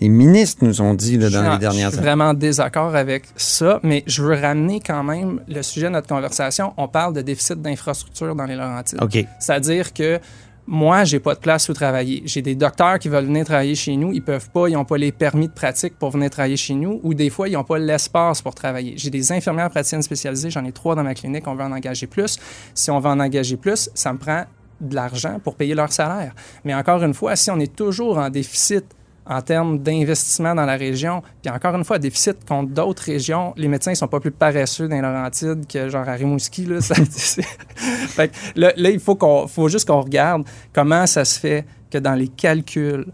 les 0.00 0.08
ministres 0.08 0.64
nous 0.64 0.80
ont 0.80 0.94
dit 0.94 1.18
là, 1.18 1.28
Je 1.28 1.38
dans 1.38 1.44
en- 1.46 1.52
les 1.52 1.58
dernières 1.58 1.86
Je 1.90 1.90
suis 1.90 1.98
années. 1.98 2.06
vraiment 2.06 2.24
en 2.30 2.34
désaccord 2.34 2.94
avec 2.96 3.24
ça, 3.36 3.80
mais 3.82 4.02
je 4.06 4.22
veux 4.22 4.34
ramener 4.34 4.80
quand 4.80 5.02
même 5.02 5.40
le 5.48 5.62
sujet 5.62 5.86
de 5.88 5.92
notre 5.92 6.08
conversation. 6.08 6.72
On 6.76 6.88
parle 6.88 7.14
de 7.14 7.22
déficit 7.22 7.60
d'infrastructure 7.60 8.34
dans 8.34 8.44
les 8.46 8.56
Laurentides. 8.56 8.98
OK. 9.02 9.24
C'est-à-dire 9.38 9.92
que 9.92 10.18
moi, 10.66 11.02
j'ai 11.04 11.18
pas 11.18 11.34
de 11.34 11.40
place 11.40 11.68
où 11.68 11.72
travailler. 11.72 12.22
J'ai 12.26 12.42
des 12.42 12.54
docteurs 12.54 12.98
qui 13.00 13.08
veulent 13.08 13.24
venir 13.24 13.44
travailler 13.44 13.74
chez 13.74 13.96
nous, 13.96 14.12
ils 14.12 14.22
peuvent 14.22 14.50
pas, 14.50 14.68
ils 14.68 14.74
n'ont 14.74 14.84
pas 14.84 14.98
les 14.98 15.10
permis 15.10 15.48
de 15.48 15.52
pratique 15.52 15.98
pour 15.98 16.10
venir 16.10 16.30
travailler 16.30 16.56
chez 16.56 16.74
nous, 16.74 17.00
ou 17.02 17.12
des 17.12 17.28
fois, 17.28 17.48
ils 17.48 17.54
n'ont 17.54 17.64
pas 17.64 17.78
l'espace 17.78 18.40
pour 18.40 18.54
travailler. 18.54 18.94
J'ai 18.96 19.10
des 19.10 19.32
infirmières 19.32 19.68
praticiennes 19.70 20.02
spécialisées, 20.02 20.48
j'en 20.50 20.64
ai 20.64 20.70
trois 20.72 20.94
dans 20.94 21.02
ma 21.02 21.14
clinique, 21.14 21.46
on 21.48 21.54
veut 21.56 21.64
en 21.64 21.72
engager 21.72 22.06
plus. 22.06 22.38
Si 22.72 22.90
on 22.90 23.00
veut 23.00 23.08
en 23.10 23.18
engager 23.18 23.56
plus, 23.56 23.90
ça 23.94 24.12
me 24.12 24.18
prend 24.18 24.44
de 24.80 24.94
l'argent 24.94 25.40
pour 25.42 25.56
payer 25.56 25.74
leur 25.74 25.92
salaire. 25.92 26.34
Mais 26.64 26.74
encore 26.74 27.02
une 27.02 27.14
fois, 27.14 27.34
si 27.36 27.50
on 27.50 27.58
est 27.58 27.74
toujours 27.74 28.18
en 28.18 28.30
déficit 28.30 28.84
en 29.30 29.40
termes 29.42 29.78
d'investissement 29.78 30.56
dans 30.56 30.66
la 30.66 30.76
région, 30.76 31.22
puis 31.40 31.52
encore 31.52 31.76
une 31.76 31.84
fois, 31.84 32.00
déficit 32.00 32.44
contre 32.46 32.72
d'autres 32.72 33.04
régions, 33.04 33.54
les 33.56 33.68
médecins 33.68 33.92
ne 33.92 33.96
sont 33.96 34.08
pas 34.08 34.18
plus 34.18 34.32
paresseux 34.32 34.88
dans 34.88 34.96
les 34.96 35.02
Laurentides 35.02 35.66
que 35.68 35.88
genre 35.88 36.08
à 36.08 36.14
Rimouski. 36.14 36.66
Là, 36.66 36.80
Ça, 36.90 36.96
fait 36.96 38.28
que 38.28 38.34
là, 38.56 38.72
là, 38.76 38.90
il 38.90 38.98
faut, 38.98 39.14
qu'on, 39.14 39.46
faut 39.46 39.68
juste 39.68 39.86
qu'on 39.86 40.00
regarde 40.00 40.42
comment 40.72 41.06
ça 41.06 41.24
se 41.24 41.38
fait 41.38 41.64
que 41.90 41.98
dans 41.98 42.14
les 42.14 42.26
calculs 42.26 43.06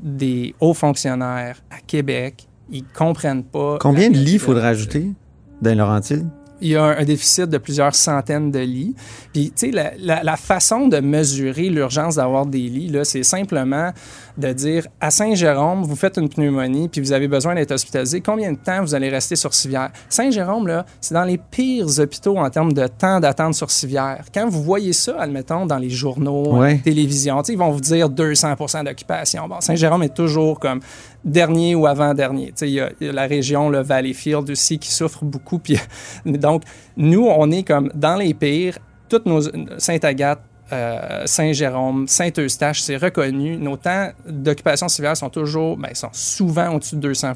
des 0.00 0.54
hauts 0.60 0.74
fonctionnaires 0.74 1.62
à 1.70 1.80
Québec, 1.86 2.48
ils 2.70 2.84
comprennent 2.84 3.44
pas... 3.44 3.76
Combien 3.78 4.08
de 4.08 4.16
lits 4.16 4.38
faudrait 4.38 4.68
ajouter 4.68 5.12
dans 5.60 5.70
les 5.70 5.76
Laurentides? 5.76 6.28
Il 6.60 6.68
y 6.68 6.76
a 6.76 6.82
un, 6.84 6.98
un 6.98 7.04
déficit 7.04 7.46
de 7.46 7.58
plusieurs 7.58 7.94
centaines 7.94 8.50
de 8.50 8.58
lits. 8.60 8.94
Puis, 9.32 9.52
tu 9.54 9.66
sais, 9.66 9.70
la, 9.72 9.92
la- 9.98 10.22
la 10.22 10.36
façon 10.36 10.88
de 10.88 10.98
mesurer 10.98 11.68
l'urgence 11.68 12.16
d'avoir 12.16 12.46
des 12.46 12.58
lits, 12.58 12.88
là, 12.88 13.04
c'est 13.04 13.22
simplement 13.22 13.92
de 14.36 14.52
dire 14.52 14.86
à 15.00 15.10
Saint-Jérôme, 15.10 15.82
vous 15.82 15.96
faites 15.96 16.16
une 16.16 16.28
pneumonie, 16.28 16.88
puis 16.88 17.00
vous 17.00 17.12
avez 17.12 17.28
besoin 17.28 17.54
d'être 17.54 17.72
hospitalisé. 17.72 18.20
Combien 18.20 18.52
de 18.52 18.58
temps 18.58 18.80
vous 18.82 18.94
allez 18.94 19.08
rester 19.08 19.36
sur 19.36 19.52
civière? 19.54 19.90
Saint-Jérôme, 20.08 20.66
là, 20.66 20.86
c'est 21.00 21.14
dans 21.14 21.24
les 21.24 21.38
pires 21.38 21.98
hôpitaux 21.98 22.36
en 22.38 22.48
termes 22.50 22.72
de 22.72 22.86
temps 22.86 23.20
d'attente 23.20 23.54
sur 23.54 23.70
civière. 23.70 24.24
Quand 24.32 24.48
vous 24.48 24.62
voyez 24.62 24.92
ça, 24.92 25.16
admettons, 25.20 25.66
dans 25.66 25.78
les 25.78 25.90
journaux, 25.90 26.58
Ouais. 26.58 26.74
la 26.74 26.78
télévision, 26.78 27.38
tu 27.42 27.46
sais, 27.46 27.52
ils 27.54 27.58
vont 27.58 27.70
vous 27.70 27.80
dire 27.80 28.08
200 28.08 28.54
d'occupation. 28.84 29.48
Bon, 29.48 29.60
Saint-Jérôme 29.60 30.02
est 30.04 30.14
toujours 30.14 30.58
comme 30.60 30.80
dernier 31.28 31.74
ou 31.74 31.86
avant-dernier. 31.86 32.52
Il 32.62 32.68
y 32.68 32.80
a 32.80 32.90
la 33.00 33.26
région, 33.26 33.68
le 33.68 33.80
Valleyfield 33.80 34.50
aussi, 34.50 34.78
qui 34.78 34.90
souffre 34.90 35.24
beaucoup. 35.24 35.58
Puis, 35.62 35.78
donc, 36.24 36.62
nous, 36.96 37.26
on 37.26 37.50
est 37.50 37.62
comme 37.62 37.90
dans 37.94 38.16
les 38.16 38.34
pires. 38.34 38.78
Toutes 39.08 39.26
nos 39.26 39.40
Sainte-Agathe, 39.78 40.40
euh, 40.72 41.22
Saint-Jérôme, 41.26 42.06
Saint-Eustache, 42.08 42.80
c'est 42.82 42.96
reconnu. 42.96 43.56
Nos 43.56 43.76
temps 43.76 44.10
d'occupation 44.28 44.88
civière 44.88 45.16
sont 45.16 45.30
toujours, 45.30 45.76
ben, 45.76 45.94
sont 45.94 46.10
souvent 46.12 46.74
au-dessus 46.74 46.96
de 46.96 47.00
200 47.00 47.32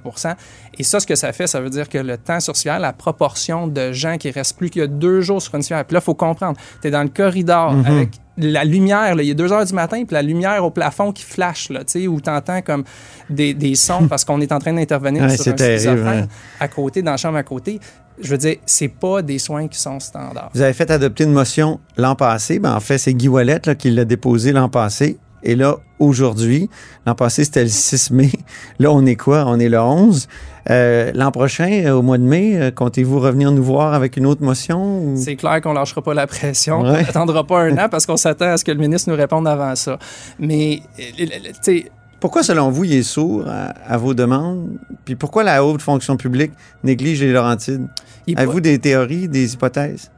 Et 0.78 0.82
ça, 0.82 1.00
ce 1.00 1.06
que 1.06 1.14
ça 1.14 1.32
fait, 1.32 1.46
ça 1.46 1.60
veut 1.60 1.70
dire 1.70 1.88
que 1.88 1.98
le 1.98 2.18
temps 2.18 2.40
sur 2.40 2.56
civière, 2.56 2.78
la 2.78 2.92
proportion 2.92 3.66
de 3.66 3.92
gens 3.92 4.18
qui 4.18 4.30
restent 4.30 4.56
plus 4.58 4.70
que 4.70 4.84
deux 4.86 5.20
jours 5.22 5.40
sur 5.40 5.54
une 5.54 5.62
civière. 5.62 5.84
Puis 5.84 5.94
là, 5.94 6.00
il 6.00 6.04
faut 6.04 6.14
comprendre, 6.14 6.58
tu 6.80 6.88
es 6.88 6.90
dans 6.90 7.02
le 7.02 7.08
corridor 7.08 7.72
Mhm. 7.72 7.86
avec 7.86 8.08
la 8.38 8.64
lumière, 8.64 9.14
là, 9.14 9.22
il 9.22 9.30
est 9.30 9.34
2 9.34 9.52
heures 9.52 9.64
du 9.64 9.74
matin, 9.74 10.04
puis 10.04 10.14
la 10.14 10.22
lumière 10.22 10.64
au 10.64 10.70
plafond 10.70 11.12
qui 11.12 11.22
flash, 11.22 11.68
là, 11.68 11.80
tu 11.84 12.00
sais, 12.00 12.06
où 12.06 12.18
tu 12.20 12.30
entends 12.30 12.62
comme 12.62 12.82
des, 13.28 13.52
des 13.52 13.74
sons 13.74 14.06
parce 14.10 14.24
qu'on 14.24 14.40
est 14.40 14.52
en 14.52 14.58
train 14.58 14.72
d'intervenir 14.72 15.22
Ouais, 15.24 15.36
sur 15.36 15.52
un 15.52 15.56
terrible, 15.56 16.06
hein. 16.06 16.26
à 16.58 16.68
côté, 16.68 17.02
dans 17.02 17.10
la 17.10 17.16
chambre 17.18 17.36
à 17.36 17.42
côté. 17.42 17.78
Je 18.22 18.30
veux 18.30 18.38
dire, 18.38 18.56
c'est 18.66 18.88
pas 18.88 19.22
des 19.22 19.38
soins 19.38 19.68
qui 19.68 19.78
sont 19.78 20.00
standards. 20.00 20.50
Vous 20.54 20.62
avez 20.62 20.72
fait 20.72 20.90
adopter 20.90 21.24
une 21.24 21.32
motion 21.32 21.80
l'an 21.96 22.14
passé. 22.14 22.58
Ben, 22.58 22.74
en 22.74 22.80
fait, 22.80 22.98
c'est 22.98 23.14
Guy 23.14 23.28
Wallet 23.28 23.60
là, 23.64 23.74
qui 23.74 23.90
l'a 23.90 24.04
déposée 24.04 24.52
l'an 24.52 24.68
passé. 24.68 25.18
Et 25.44 25.56
là, 25.56 25.78
aujourd'hui, 25.98 26.70
l'an 27.04 27.14
passé, 27.14 27.44
c'était 27.44 27.64
le 27.64 27.68
6 27.68 28.12
mai. 28.12 28.30
Là, 28.78 28.92
on 28.92 29.04
est 29.06 29.16
quoi? 29.16 29.44
On 29.46 29.58
est 29.58 29.68
le 29.68 29.80
11. 29.80 30.28
Euh, 30.70 31.10
l'an 31.14 31.32
prochain, 31.32 31.82
euh, 31.84 31.92
au 31.94 32.02
mois 32.02 32.18
de 32.18 32.22
mai, 32.22 32.60
euh, 32.60 32.70
comptez-vous 32.70 33.18
revenir 33.18 33.50
nous 33.50 33.64
voir 33.64 33.94
avec 33.94 34.16
une 34.16 34.26
autre 34.26 34.42
motion? 34.42 35.16
C'est 35.16 35.34
clair 35.34 35.60
qu'on 35.60 35.72
lâchera 35.72 36.00
pas 36.00 36.14
la 36.14 36.28
pression. 36.28 36.80
On 36.80 36.92
n'attendra 36.92 37.44
pas 37.44 37.62
un 37.62 37.76
an 37.76 37.88
parce 37.90 38.06
qu'on 38.06 38.16
s'attend 38.16 38.52
à 38.52 38.56
ce 38.56 38.64
que 38.64 38.70
le 38.70 38.78
ministre 38.78 39.10
nous 39.10 39.16
réponde 39.16 39.48
avant 39.48 39.74
ça. 39.74 39.98
Mais, 40.38 40.82
tu 40.96 41.26
sais... 41.62 41.90
Pourquoi, 42.22 42.44
selon 42.44 42.70
vous, 42.70 42.84
il 42.84 42.94
est 42.94 43.02
sourd 43.02 43.44
à, 43.48 43.98
vos 43.98 44.14
demandes? 44.14 44.78
Puis 45.04 45.16
pourquoi 45.16 45.42
la 45.42 45.64
haute 45.64 45.82
fonction 45.82 46.16
publique 46.16 46.52
néglige 46.84 47.20
les 47.20 47.32
Laurentides? 47.32 47.88
Avez-vous 48.36 48.60
des 48.60 48.78
théories, 48.78 49.26
des 49.26 49.54
hypothèses? 49.54 50.08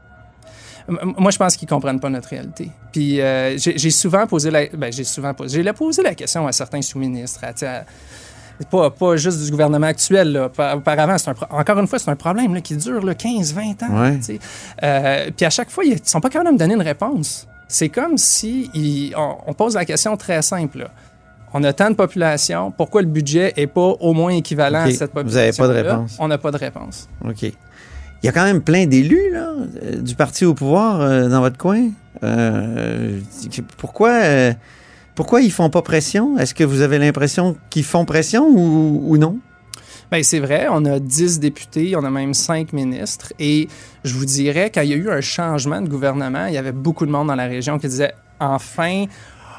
Moi, 0.86 1.30
je 1.30 1.38
pense 1.38 1.56
qu'ils 1.56 1.66
comprennent 1.66 2.00
pas 2.00 2.10
notre 2.10 2.28
réalité. 2.28 2.70
Puis 2.92 3.20
j'ai 3.56 3.90
souvent 3.90 4.26
posé 4.26 4.50
la... 4.50 4.66
Ben, 4.66 4.92
j'ai 4.92 5.02
souvent 5.02 5.32
posé... 5.32 5.62
J'ai 5.62 5.72
posé 5.72 6.02
la 6.02 6.14
question 6.14 6.46
à 6.46 6.52
certains 6.52 6.82
sous-ministres, 6.82 7.40
pas, 8.70 8.90
pas 8.90 9.16
juste 9.16 9.42
du 9.42 9.50
gouvernement 9.50 9.86
actuel. 9.86 10.30
Là. 10.30 10.74
Auparavant, 10.76 11.14
un, 11.14 11.56
encore 11.58 11.78
une 11.78 11.86
fois, 11.86 11.98
c'est 11.98 12.10
un 12.10 12.16
problème 12.16 12.52
là, 12.52 12.60
qui 12.60 12.76
dure 12.76 13.02
15-20 13.02 13.82
ans. 13.82 14.20
Euh, 14.82 15.30
puis 15.34 15.46
à 15.46 15.50
chaque 15.50 15.70
fois, 15.70 15.84
ils 15.86 15.94
ne 15.94 15.98
sont 16.04 16.20
pas 16.20 16.28
capables 16.28 16.50
de 16.50 16.52
me 16.52 16.58
donner 16.58 16.74
une 16.74 16.82
réponse. 16.82 17.48
C'est 17.66 17.88
comme 17.88 18.18
si 18.18 19.10
on, 19.16 19.54
pose 19.54 19.74
la 19.74 19.86
question 19.86 20.18
très 20.18 20.42
simple. 20.42 20.90
On 21.54 21.64
a 21.64 21.72
tant 21.72 21.88
de 21.88 21.94
population, 21.94 22.72
pourquoi 22.76 23.00
le 23.00 23.08
budget 23.08 23.54
n'est 23.56 23.66
pas 23.66 23.94
au 24.00 24.12
moins 24.12 24.30
équivalent 24.30 24.80
à 24.80 24.90
cette 24.90 25.12
population? 25.12 25.30
Vous 25.30 25.36
n'avez 25.36 25.52
pas 25.52 25.68
de 25.68 25.88
réponse. 25.88 26.16
On 26.18 26.28
n'a 26.28 26.38
pas 26.38 26.50
de 26.50 26.58
réponse. 26.58 27.08
OK. 27.24 27.42
Il 27.44 28.26
y 28.26 28.28
a 28.28 28.32
quand 28.32 28.44
même 28.44 28.60
plein 28.60 28.86
d'élus 28.86 29.30
là, 29.32 29.52
euh, 29.82 30.00
du 30.00 30.14
parti 30.14 30.44
au 30.44 30.54
pouvoir 30.54 31.00
euh, 31.00 31.28
dans 31.28 31.40
votre 31.40 31.58
coin. 31.58 31.90
pourquoi 33.76 34.54
pourquoi 35.14 35.40
ils 35.42 35.52
font 35.52 35.70
pas 35.70 35.82
pression? 35.82 36.38
Est-ce 36.38 36.54
que 36.54 36.64
vous 36.64 36.80
avez 36.80 36.98
l'impression 36.98 37.56
qu'ils 37.70 37.84
font 37.84 38.04
pression 38.04 38.48
ou, 38.48 39.16
non? 39.16 39.38
Bien, 40.10 40.22
c'est 40.22 40.40
vrai, 40.40 40.66
on 40.70 40.84
a 40.84 40.98
10 40.98 41.38
députés, 41.38 41.94
on 41.96 42.04
a 42.04 42.10
même 42.10 42.34
5 42.34 42.72
ministres. 42.72 43.32
Et 43.38 43.68
je 44.02 44.14
vous 44.14 44.24
dirais, 44.24 44.70
quand 44.74 44.82
il 44.82 44.90
y 44.90 44.92
a 44.92 44.96
eu 44.96 45.10
un 45.10 45.20
changement 45.20 45.80
de 45.80 45.88
gouvernement, 45.88 46.46
il 46.46 46.54
y 46.54 46.58
avait 46.58 46.72
beaucoup 46.72 47.06
de 47.06 47.10
monde 47.10 47.28
dans 47.28 47.34
la 47.36 47.46
région 47.46 47.78
qui 47.78 47.86
disait 47.86 48.12
enfin, 48.40 49.04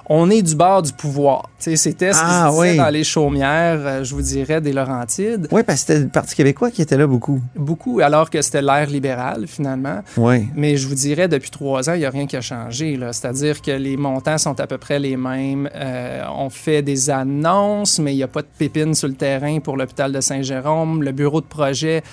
on 0.08 0.30
est 0.30 0.42
du 0.42 0.56
bord 0.56 0.82
du 0.82 0.94
pouvoir. 0.94 1.50
C'était 1.60 2.14
ce 2.14 2.20
ah, 2.22 2.52
qui 2.54 2.78
dans 2.78 2.90
les 2.90 3.04
chaumières, 3.04 3.80
euh, 3.80 4.04
je 4.04 4.14
vous 4.14 4.22
dirais, 4.22 4.62
des 4.62 4.72
Laurentides. 4.72 5.48
Oui, 5.52 5.64
parce 5.64 5.82
que 5.82 5.88
c'était 5.88 6.00
le 6.00 6.10
Parti 6.10 6.36
québécois 6.36 6.70
qui 6.70 6.82
était 6.82 6.98
là 6.98 7.08
beaucoup. 7.08 7.42
Beaucoup, 7.56 8.00
alors 8.02 8.30
que 8.30 8.42
c'était 8.42 8.62
l'ère 8.62 8.88
libérale, 8.88 9.48
finalement. 9.48 10.02
Oui. 10.18 10.48
Mais 10.56 10.78
je 10.78 10.88
vous 10.88 10.96
dirais, 10.96 11.28
depuis 11.28 11.50
trois 11.50 11.90
ans, 11.90 11.94
il 11.94 12.00
n'y 12.00 12.06
a 12.06 12.10
rien 12.10 12.28
qui 12.28 12.38
a 12.38 12.42
changé. 12.42 13.00
C'est-à-dire 13.12 13.62
que 13.62 13.72
les 13.72 13.98
montants 13.98 14.38
sont 14.38 14.60
à 14.60 14.68
peu 14.68 14.78
près 14.78 15.00
les 15.00 15.18
mêmes. 15.18 15.70
Euh, 15.74 16.24
on 16.38 16.50
fait 16.50 16.84
des 16.84 17.10
annonces, 17.10 18.00
mais 18.00 18.14
il 18.14 18.18
n'y 18.18 18.24
a 18.24 18.28
pas 18.28 18.42
de 18.42 18.48
pépines 18.58 18.94
sur 18.94 19.08
le 19.08 19.16
terrain 19.16 19.60
pour 19.60 19.76
l'hôpital 19.76 20.12
de 20.12 20.22
Saint-Jérôme. 20.22 21.02
Le 21.02 21.12
bureau 21.12 21.42
de 21.42 21.48
projet 21.48 22.04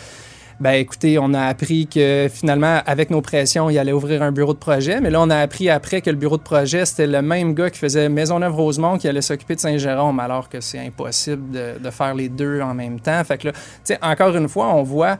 ben 0.60 0.72
écoutez, 0.72 1.18
on 1.18 1.34
a 1.34 1.42
appris 1.42 1.86
que 1.86 2.28
finalement, 2.32 2.80
avec 2.86 3.10
nos 3.10 3.20
pressions, 3.20 3.70
il 3.70 3.78
allait 3.78 3.92
ouvrir 3.92 4.22
un 4.22 4.32
bureau 4.32 4.52
de 4.52 4.58
projet. 4.58 5.00
Mais 5.00 5.10
là, 5.10 5.20
on 5.20 5.30
a 5.30 5.36
appris 5.36 5.68
après 5.68 6.00
que 6.00 6.10
le 6.10 6.16
bureau 6.16 6.36
de 6.36 6.42
projet, 6.42 6.84
c'était 6.84 7.06
le 7.06 7.22
même 7.22 7.54
gars 7.54 7.70
qui 7.70 7.78
faisait 7.78 8.08
Maisonneuve-Rosemont 8.08 8.98
qui 8.98 9.08
allait 9.08 9.22
s'occuper 9.22 9.54
de 9.54 9.60
Saint-Jérôme, 9.60 10.20
alors 10.20 10.48
que 10.48 10.60
c'est 10.60 10.78
impossible 10.78 11.50
de, 11.50 11.90
faire 11.90 12.14
les 12.14 12.28
deux 12.28 12.60
en 12.60 12.74
même 12.74 13.00
temps. 13.00 13.22
Fait 13.24 13.38
que 13.38 13.48
là, 13.48 13.52
tu 13.52 13.60
sais, 13.84 13.98
encore 14.02 14.34
une 14.36 14.48
fois, 14.48 14.74
on 14.74 14.82
voit 14.82 15.18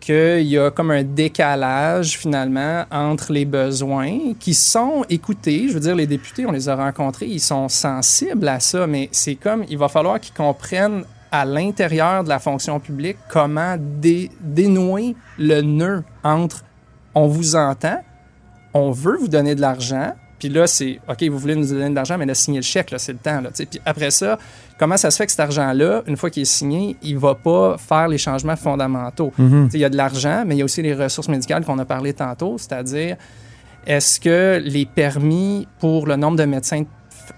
qu'il 0.00 0.42
y 0.42 0.58
a 0.58 0.70
comme 0.70 0.90
un 0.90 1.02
décalage 1.02 2.18
finalement 2.18 2.84
entre 2.90 3.32
les 3.32 3.46
besoins 3.46 4.34
qui 4.38 4.52
sont 4.52 5.04
écoutés. 5.08 5.68
Je 5.68 5.74
veux 5.74 5.80
dire, 5.80 5.94
les 5.94 6.06
députés, 6.06 6.44
on 6.46 6.52
les 6.52 6.68
a 6.68 6.76
rencontrés, 6.76 7.26
ils 7.26 7.40
sont 7.40 7.70
sensibles 7.70 8.46
à 8.48 8.60
ça, 8.60 8.86
mais 8.86 9.08
c'est 9.12 9.36
comme, 9.36 9.64
il 9.70 9.78
va 9.78 9.88
falloir 9.88 10.20
qu'ils 10.20 10.34
comprennent 10.34 11.04
à 11.34 11.44
l'intérieur 11.44 12.22
de 12.22 12.28
la 12.28 12.38
fonction 12.38 12.78
publique 12.78 13.16
comment 13.28 13.76
dénouer 13.78 15.16
le 15.36 15.62
nœud 15.62 16.04
entre 16.22 16.64
on 17.12 17.26
vous 17.26 17.56
entend, 17.56 17.98
on 18.72 18.92
veut 18.92 19.16
vous 19.16 19.26
donner 19.26 19.56
de 19.56 19.60
l'argent, 19.60 20.14
puis 20.38 20.48
là, 20.48 20.68
c'est 20.68 21.00
OK, 21.08 21.24
vous 21.24 21.38
voulez 21.38 21.56
nous 21.56 21.66
donner 21.66 21.90
de 21.90 21.94
l'argent, 21.94 22.18
mais 22.18 22.26
là, 22.26 22.34
signer 22.34 22.58
le 22.58 22.64
chèque, 22.64 22.92
là, 22.92 22.98
c'est 22.98 23.12
le 23.12 23.18
temps. 23.18 23.40
Là, 23.40 23.50
puis 23.52 23.80
après 23.84 24.12
ça, 24.12 24.38
comment 24.78 24.96
ça 24.96 25.10
se 25.10 25.16
fait 25.16 25.26
que 25.26 25.32
cet 25.32 25.40
argent-là, 25.40 26.02
une 26.06 26.16
fois 26.16 26.30
qu'il 26.30 26.42
est 26.42 26.44
signé, 26.44 26.96
il 27.02 27.14
ne 27.14 27.18
va 27.18 27.34
pas 27.34 27.78
faire 27.78 28.06
les 28.06 28.18
changements 28.18 28.56
fondamentaux? 28.56 29.32
Mm-hmm. 29.38 29.70
Il 29.74 29.80
y 29.80 29.84
a 29.84 29.88
de 29.88 29.96
l'argent, 29.96 30.44
mais 30.46 30.54
il 30.54 30.58
y 30.58 30.62
a 30.62 30.64
aussi 30.64 30.82
les 30.82 30.94
ressources 30.94 31.28
médicales 31.28 31.64
qu'on 31.64 31.78
a 31.80 31.84
parlé 31.84 32.12
tantôt, 32.12 32.58
c'est-à-dire 32.58 33.16
est-ce 33.86 34.20
que 34.20 34.62
les 34.64 34.86
permis 34.86 35.66
pour 35.80 36.06
le 36.06 36.14
nombre 36.14 36.36
de 36.36 36.44
médecins 36.44 36.84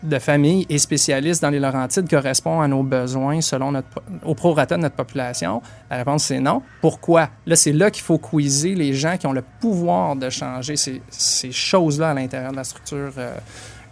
de 0.03 0.19
famille 0.19 0.67
et 0.69 0.79
spécialistes 0.79 1.43
dans 1.43 1.51
les 1.51 1.59
Laurentides 1.59 2.09
correspond 2.09 2.61
à 2.61 2.69
nos 2.69 2.83
besoins 2.83 3.41
selon 3.41 3.73
notre, 3.73 3.89
au 4.25 4.35
prorata 4.35 4.77
de 4.77 4.83
notre 4.83 4.97
population? 4.97 5.63
La 5.91 5.97
réponse, 5.97 6.25
c'est 6.25 6.41
non. 6.41 6.63
Pourquoi? 6.81 7.29
Là, 7.47 7.57
c'est 7.57 7.73
là 7.73 7.91
qu'il 7.91 8.03
faut 8.03 8.19
quizer 8.19 8.75
les 8.75 8.93
gens 8.93 9.17
qui 9.17 9.27
ont 9.27 9.33
le 9.33 9.45
pouvoir 9.61 10.17
de 10.17 10.31
changer 10.31 10.77
ces, 10.77 11.03
ces 11.11 11.53
choses-là 11.53 12.11
à 12.11 12.15
l'intérieur 12.15 12.53
de 12.53 12.57
la 12.57 12.65
structure 12.65 13.13
euh, 13.19 13.37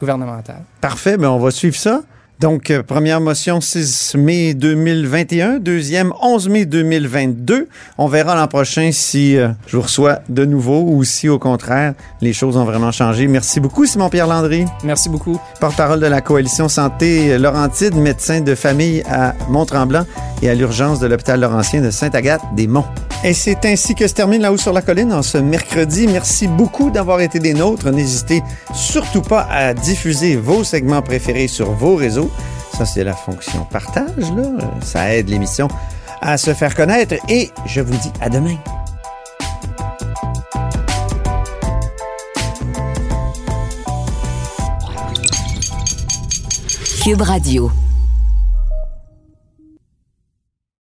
gouvernementale. 0.01 0.65
Parfait, 0.81 1.17
mais 1.17 1.27
on 1.27 1.39
va 1.39 1.51
suivre 1.51 1.77
ça. 1.77 2.03
Donc, 2.41 2.71
euh, 2.71 2.83
première 2.83 3.21
motion 3.21 3.61
6 3.61 4.17
mai 4.17 4.55
2021, 4.55 5.61
deuxième 5.61 6.12
11 6.21 6.49
mai 6.49 6.64
2022. 6.67 7.69
On 7.97 8.09
verra 8.09 8.35
l'an 8.35 8.49
prochain 8.49 8.91
si 8.93 9.37
euh, 9.37 9.49
je 9.67 9.76
vous 9.76 9.83
reçois 9.83 10.19
de 10.29 10.45
nouveau 10.45 10.83
ou 10.83 11.05
si 11.05 11.29
au 11.29 11.38
contraire 11.38 11.95
les 12.21 12.33
choses 12.33 12.57
ont 12.57 12.64
vraiment 12.64 12.93
changé. 12.93 13.29
Merci 13.29 13.61
beaucoup 13.61 13.87
Simon-Pierre 13.87 14.26
Landry. 14.26 14.64
Merci 14.83 15.09
beaucoup. 15.09 15.41
Porte-parole 15.61 16.00
de 16.00 16.07
la 16.07 16.21
coalition 16.21 16.69
Santé 16.69 17.38
Laurentide, 17.38 17.95
médecin 17.95 18.41
de 18.41 18.55
famille 18.55 19.03
à 19.09 19.35
Mont-Tremblant 19.49 20.05
et 20.43 20.50
à 20.50 20.55
l'urgence 20.55 20.99
de 20.99 21.07
l'hôpital 21.07 21.41
Laurentien 21.41 21.83
de 21.83 21.91
Sainte-Agathe-des-Monts. 21.91 22.87
Et 23.26 23.33
c'est 23.33 23.64
ainsi 23.64 23.95
que 23.95 24.07
se 24.07 24.12
termine 24.12 24.43
La 24.43 24.52
Haut 24.52 24.59
sur 24.59 24.75
la 24.75 24.83
Colline 24.83 25.11
en 25.11 25.23
ce 25.23 25.38
mercredi. 25.38 26.07
Merci 26.07 26.47
beaucoup 26.47 26.90
d'avoir 26.90 27.21
été 27.21 27.38
des 27.38 27.54
nôtres. 27.54 27.90
N'hésitez 27.90 28.43
surtout 28.75 29.23
pas 29.23 29.49
à 29.50 29.73
diffuser 29.73 30.37
vos 30.37 30.62
segments 30.62 31.00
préférés 31.00 31.49
sur 31.49 31.71
vos 31.71 31.97
réseaux. 31.97 32.31
Ça, 32.76 32.85
c'est 32.85 33.02
la 33.02 33.14
fonction 33.14 33.64
partage, 33.64 34.31
là. 34.37 34.43
Ça 34.83 35.14
aide 35.14 35.31
l'émission 35.31 35.69
à 36.21 36.37
se 36.37 36.52
faire 36.52 36.75
connaître 36.75 37.14
et 37.31 37.50
je 37.64 37.81
vous 37.81 37.97
dis 37.97 38.12
à 38.21 38.28
demain. 38.28 38.57
Cube 47.02 47.23
Radio. 47.23 47.73